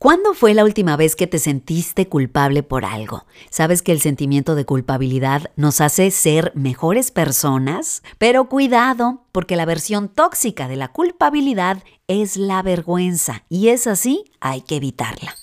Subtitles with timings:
[0.00, 3.26] ¿Cuándo fue la última vez que te sentiste culpable por algo?
[3.50, 8.02] ¿Sabes que el sentimiento de culpabilidad nos hace ser mejores personas?
[8.16, 14.24] Pero cuidado, porque la versión tóxica de la culpabilidad es la vergüenza y es así,
[14.40, 15.34] hay que evitarla.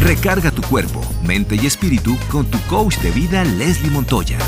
[0.00, 4.38] Recarga tu cuerpo, mente y espíritu con tu coach de vida Leslie Montoya.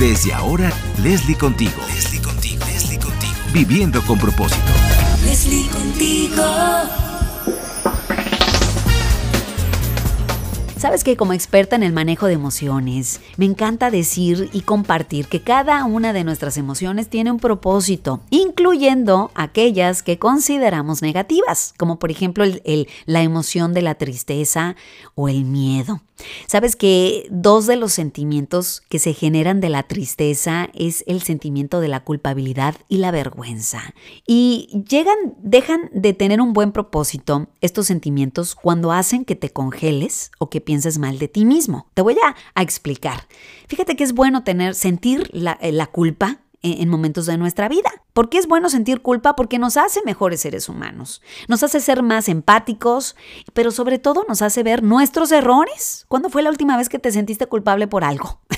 [0.00, 1.82] Desde ahora, Leslie contigo.
[1.88, 2.64] Leslie contigo.
[2.64, 3.34] Leslie contigo.
[3.52, 4.85] Viviendo con propósito.
[5.36, 7.05] Leslie contigo.
[10.86, 15.42] Sabes que como experta en el manejo de emociones, me encanta decir y compartir que
[15.42, 22.12] cada una de nuestras emociones tiene un propósito, incluyendo aquellas que consideramos negativas, como por
[22.12, 24.76] ejemplo el, la emoción de la tristeza
[25.16, 26.02] o el miedo.
[26.46, 31.80] Sabes que dos de los sentimientos que se generan de la tristeza es el sentimiento
[31.80, 33.92] de la culpabilidad y la vergüenza.
[34.26, 40.30] Y llegan, dejan de tener un buen propósito estos sentimientos cuando hacen que te congeles
[40.38, 41.88] o que pienses mal de ti mismo.
[41.94, 43.26] Te voy a, explicar.
[43.68, 47.90] Fíjate que es bueno tener, sentir la, eh, la culpa en momentos de nuestra vida.
[48.12, 49.36] ¿Por qué es bueno sentir culpa?
[49.36, 53.14] Porque nos hace mejores seres humanos, nos hace ser más empáticos,
[53.52, 56.06] pero sobre todo nos hace ver nuestros errores.
[56.08, 58.40] ¿Cuándo fue la última vez que te sentiste culpable por algo?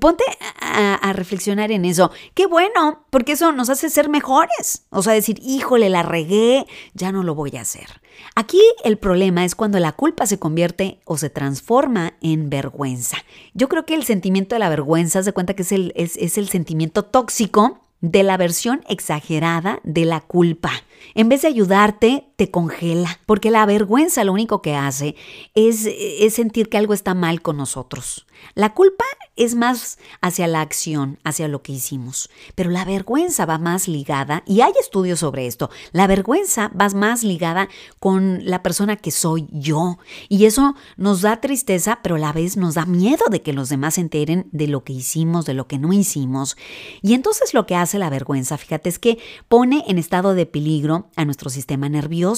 [0.00, 0.24] Ponte
[0.60, 2.10] a, reflexionar en eso.
[2.34, 4.86] Qué bueno, porque eso nos hace ser mejores.
[4.90, 8.00] O sea, decir, híjole, la regué, ya no lo voy a hacer.
[8.34, 13.18] Aquí el problema es cuando la culpa se convierte o se transforma en vergüenza.
[13.54, 16.48] Yo creo que el sentimiento de la vergüenza, se cuenta que es el, es el
[16.48, 20.72] sentimiento tóxico de la versión exagerada de la culpa.
[21.14, 25.14] En vez de ayudarte, congela, porque la vergüenza lo único que hace
[25.54, 28.26] es, es, sentir que algo está mal con nosotros.
[28.54, 29.04] La culpa
[29.36, 34.42] es más hacia la acción, hacia lo que hicimos, pero la vergüenza va más ligada,
[34.46, 37.68] y hay estudios sobre esto, la vergüenza va más ligada
[38.00, 42.56] con la persona que soy yo, y eso nos da tristeza, pero a la vez
[42.56, 45.66] nos da miedo de que los demás se enteren de lo que hicimos, de lo
[45.66, 46.56] que no hicimos.
[47.00, 49.18] Y entonces lo que hace la vergüenza, fíjate, es que
[49.48, 52.31] pone en estado de peligro a nuestro sistema nervioso,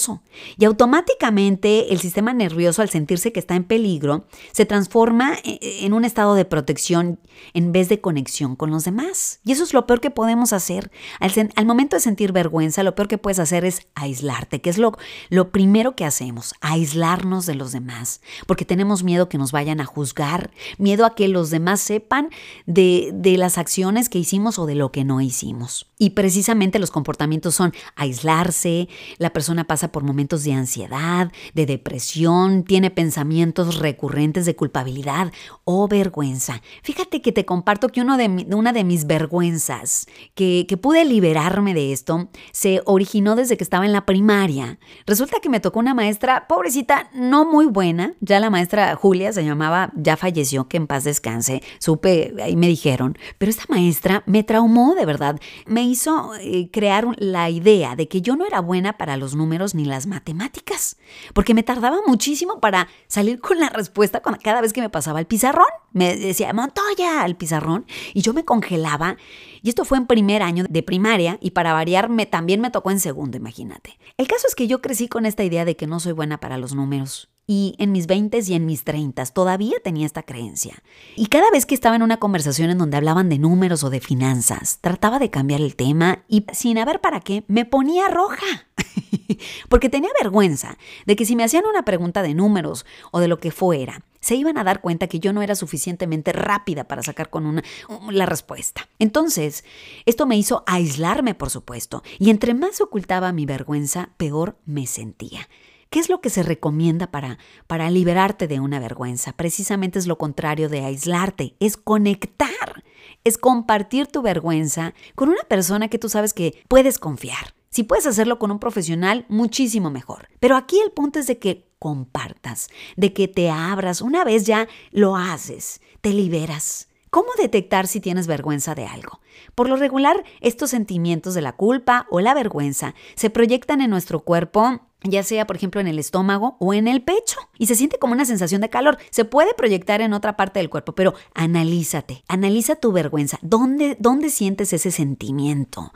[0.59, 5.87] y automáticamente el sistema nervioso al sentirse que está en peligro, se transforma e, e,
[5.87, 7.19] en un estado de protección
[7.53, 9.41] en vez de conexión con los demás.
[9.45, 10.91] Y eso es lo peor que podemos hacer.
[11.21, 14.97] Al, momento de sentir vergüenza, lo peor que puedes hacer es aislarte, que es lo,
[15.31, 19.85] lo primero que hacemos, aislarnos de los demás, porque tenemos miedo que nos vayan a
[19.85, 22.31] juzgar, miedo a que los demás sepan
[22.67, 25.87] de, de las acciones que hicimos o de lo que no hicimos.
[25.99, 28.89] Y precisamente los comportamientos son aislarse,
[29.19, 35.33] la persona pasa por momentos de ansiedad, de depresión, tiene pensamientos recurrentes de culpabilidad
[35.65, 36.63] o vergüenza.
[36.83, 41.75] Fíjate que te comparto que uno de una de mis vergüenzas, que, que pude liberarme
[41.75, 44.79] de esto, se originó desde que estaba en la primaria.
[45.07, 49.45] Resulta que me tocó una maestra, pobrecita, no muy buena, ya la maestra Julia se
[49.45, 54.43] llamaba, ya falleció, que en paz descanse, supe, ahí me dijeron, pero esta maestra me
[54.43, 58.97] traumó de verdad, me hizo eh, crear la idea de que yo no era buena
[58.97, 60.97] para los números ni las matemáticas,
[61.33, 65.27] porque me tardaba muchísimo para salir con la respuesta cada vez que me pasaba el
[65.27, 65.69] pizarrón.
[65.93, 69.17] Me decía, Montoya, al pizarrón, y yo me congelaba.
[69.63, 73.01] Y esto fue en primer año de primaria, y para variarme también me tocó en
[73.01, 73.99] segundo, imagínate.
[74.19, 76.59] El caso es que yo crecí con esta idea de que no soy buena para
[76.59, 77.31] los números.
[77.47, 80.83] Y en mis 20 y en mis 30 todavía tenía esta creencia.
[81.15, 84.01] Y cada vez que estaba en una conversación en donde hablaban de números o de
[84.01, 88.67] finanzas, trataba de cambiar el tema y sin haber para qué, me ponía roja.
[89.69, 93.39] Porque tenía vergüenza de que si me hacían una pregunta de números o de lo
[93.39, 97.31] que fuera, se iban a dar cuenta que yo no era suficientemente rápida para sacar
[97.31, 97.63] con una
[98.11, 98.89] la respuesta.
[98.99, 99.65] Entonces,
[100.07, 105.49] esto me hizo aislarme, por supuesto, y entre más ocultaba mi vergüenza, peor me sentía.
[105.91, 109.33] ¿Qué es lo que se recomienda para, para liberarte de una vergüenza?
[109.33, 112.83] Precisamente es lo contrario de aislarte, es conectar,
[113.23, 117.55] es compartir tu vergüenza con una persona que tú sabes que puedes confiar.
[117.75, 120.29] Si puedes hacerlo con un profesional, muchísimo mejor.
[120.39, 124.01] Pero aquí el punto es de que compartas, de que te abras.
[124.01, 126.87] Una vez ya lo haces, te liberas.
[127.11, 129.21] ¿Cómo detectar si tienes vergüenza de algo?
[129.57, 134.21] Por lo regular, estos sentimientos de la culpa o la vergüenza se proyectan en nuestro
[134.21, 137.99] cuerpo ya sea por ejemplo en el estómago o en el pecho, y se siente
[137.99, 138.99] como una sensación de calor.
[139.11, 144.31] Se puede proyectar en otra parte del cuerpo, pero analízate, analiza tu vergüenza, ¿dónde, dónde
[144.31, 145.93] sientes ese sentimiento?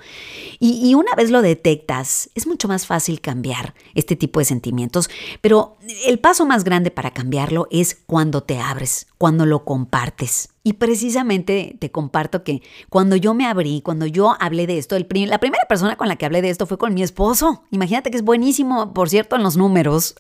[0.59, 5.11] Y, y, una vez lo detectas, es mucho más fácil cambiar este tipo de sentimientos,
[5.41, 5.77] pero
[6.07, 10.51] el paso más grande para cambiarlo es cuando te abres, cuando lo compartes.
[10.65, 15.07] Y precisamente te comparto que cuando yo me abrí, cuando yo hablé de esto, el
[15.27, 17.65] la primera persona con la que hablé de esto fue con mi esposo.
[17.71, 20.15] Imagínate que es buenísimo, por cierto, en los números,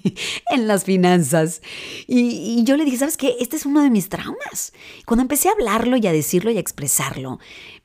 [0.50, 1.60] en las finanzas.
[2.06, 3.36] Y, y, yo le dije, ¿sabes qué?
[3.40, 4.72] Este es uno de mis traumas.
[5.06, 7.38] Cuando empecé a hablarlo y a decirlo y a expresarlo,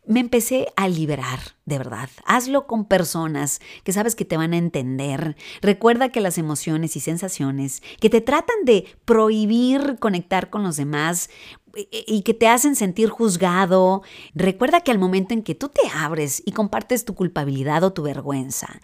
[0.08, 2.10] me empecé a liberar, de verdad.
[2.26, 5.36] Hazlo con personas que sabes que te van a entender.
[5.62, 11.30] Recuerda que las emociones y sensaciones que te tratan de prohibir conectar con los demás,
[11.76, 14.04] y que te hacen sentir juzgado.
[14.34, 18.04] Recuerda que al momento en que tú te abres y compartes tu culpabilidad o tu
[18.04, 18.80] vergüenza,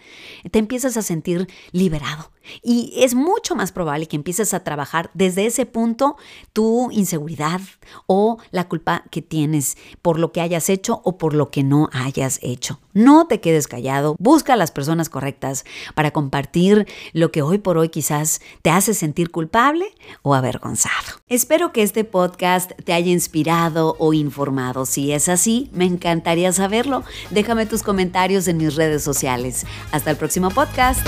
[0.50, 2.32] te empiezas a sentir liberado.
[2.64, 6.18] Y es mucho más probable que empieces a trabajar desde ese punto
[6.54, 7.62] tu inseguridad
[8.08, 11.90] o la culpa que tienes por lo que hayas hecho o por lo que no
[11.94, 12.80] hayas hecho.
[12.94, 15.66] No te quedes callado, busca a las personas correctas
[15.96, 19.86] para compartir lo que hoy por hoy quizás te hace sentir culpable
[20.24, 21.22] o avergonzado.
[21.28, 24.86] Espero que este podcast te haya inspirado o informado.
[24.86, 27.04] Si es así, me encantaría saberlo.
[27.30, 29.66] Déjame tus comentarios en mis redes sociales.
[29.92, 31.06] Hasta el próximo podcast.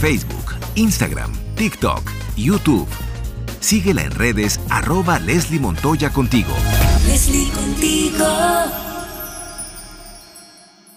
[0.00, 2.88] Facebook, Instagram, TikTok, YouTube.
[3.60, 6.52] Síguela en redes arroba Leslie Montoya contigo.
[7.06, 8.89] Leslie contigo.